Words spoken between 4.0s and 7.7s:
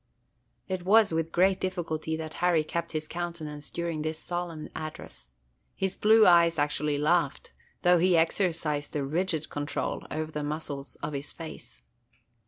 this solemn address. His blue eyes actually laughed,